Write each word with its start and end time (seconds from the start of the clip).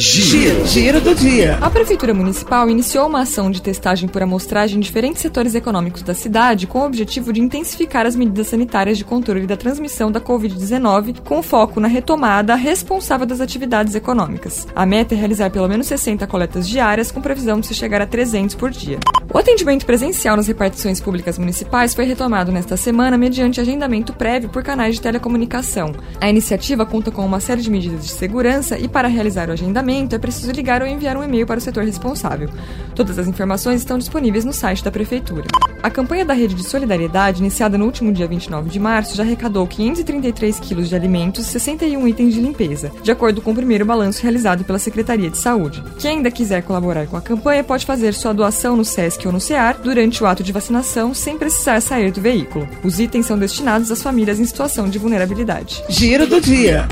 Giro, 0.00 0.64
giro 0.64 1.00
do 1.00 1.12
dia. 1.12 1.58
A 1.60 1.68
Prefeitura 1.68 2.14
Municipal 2.14 2.70
iniciou 2.70 3.08
uma 3.08 3.22
ação 3.22 3.50
de 3.50 3.60
testagem 3.60 4.08
por 4.08 4.22
amostragem 4.22 4.76
em 4.76 4.80
diferentes 4.80 5.20
setores 5.20 5.56
econômicos 5.56 6.02
da 6.02 6.14
cidade 6.14 6.68
com 6.68 6.78
o 6.78 6.86
objetivo 6.86 7.32
de 7.32 7.40
intensificar 7.40 8.06
as 8.06 8.14
medidas 8.14 8.46
sanitárias 8.46 8.96
de 8.96 9.04
controle 9.04 9.44
da 9.44 9.56
transmissão 9.56 10.12
da 10.12 10.20
Covid-19, 10.20 11.18
com 11.24 11.42
foco 11.42 11.80
na 11.80 11.88
retomada 11.88 12.54
responsável 12.54 13.26
das 13.26 13.40
atividades 13.40 13.96
econômicas. 13.96 14.68
A 14.72 14.86
meta 14.86 15.16
é 15.16 15.18
realizar 15.18 15.50
pelo 15.50 15.66
menos 15.66 15.88
60 15.88 16.24
coletas 16.28 16.68
diárias, 16.68 17.10
com 17.10 17.20
previsão 17.20 17.58
de 17.58 17.66
se 17.66 17.74
chegar 17.74 18.00
a 18.00 18.06
300 18.06 18.54
por 18.54 18.70
dia. 18.70 19.00
O 19.32 19.36
atendimento 19.36 19.84
presencial 19.84 20.36
nas 20.36 20.46
repartições 20.46 21.00
públicas 21.00 21.36
municipais 21.38 21.94
foi 21.94 22.06
retomado 22.06 22.50
nesta 22.50 22.78
semana 22.78 23.18
mediante 23.18 23.60
agendamento 23.60 24.14
prévio 24.14 24.48
por 24.48 24.62
canais 24.62 24.94
de 24.94 25.02
telecomunicação. 25.02 25.92
A 26.18 26.30
iniciativa 26.30 26.86
conta 26.86 27.10
com 27.10 27.26
uma 27.26 27.38
série 27.38 27.60
de 27.60 27.70
medidas 27.70 28.06
de 28.06 28.12
segurança 28.12 28.78
e, 28.78 28.88
para 28.88 29.06
realizar 29.06 29.50
o 29.50 29.52
agendamento, 29.52 30.16
é 30.16 30.18
preciso 30.18 30.50
ligar 30.52 30.80
ou 30.80 30.88
enviar 30.88 31.14
um 31.14 31.22
e-mail 31.22 31.46
para 31.46 31.58
o 31.58 31.60
setor 31.60 31.84
responsável. 31.84 32.48
Todas 32.94 33.18
as 33.18 33.28
informações 33.28 33.80
estão 33.80 33.98
disponíveis 33.98 34.46
no 34.46 34.52
site 34.52 34.82
da 34.82 34.90
Prefeitura. 34.90 35.44
A 35.82 35.90
campanha 35.90 36.24
da 36.24 36.34
Rede 36.34 36.54
de 36.54 36.64
Solidariedade, 36.64 37.40
iniciada 37.40 37.78
no 37.78 37.84
último 37.84 38.12
dia 38.12 38.26
29 38.26 38.68
de 38.68 38.80
março, 38.80 39.16
já 39.16 39.22
arrecadou 39.22 39.66
533 39.66 40.58
quilos 40.58 40.88
de 40.88 40.96
alimentos 40.96 41.46
e 41.46 41.50
61 41.50 42.08
itens 42.08 42.34
de 42.34 42.40
limpeza, 42.40 42.90
de 43.02 43.10
acordo 43.12 43.40
com 43.40 43.52
o 43.52 43.54
primeiro 43.54 43.86
balanço 43.86 44.22
realizado 44.22 44.64
pela 44.64 44.78
Secretaria 44.78 45.30
de 45.30 45.38
Saúde. 45.38 45.82
Quem 45.98 46.16
ainda 46.18 46.30
quiser 46.30 46.62
colaborar 46.62 47.06
com 47.06 47.16
a 47.16 47.22
campanha 47.22 47.62
pode 47.62 47.86
fazer 47.86 48.12
sua 48.12 48.34
doação 48.34 48.76
no 48.76 48.84
SESC 48.84 49.24
ou 49.26 49.32
no 49.32 49.40
CEAR 49.40 49.78
durante 49.80 50.22
o 50.22 50.26
ato 50.26 50.42
de 50.42 50.52
vacinação, 50.52 51.14
sem 51.14 51.38
precisar 51.38 51.80
sair 51.80 52.10
do 52.10 52.20
veículo. 52.20 52.68
Os 52.82 52.98
itens 52.98 53.26
são 53.26 53.38
destinados 53.38 53.90
às 53.90 54.02
famílias 54.02 54.40
em 54.40 54.44
situação 54.44 54.88
de 54.88 54.98
vulnerabilidade. 54.98 55.82
Giro 55.88 56.26
do 56.26 56.40
dia. 56.40 56.88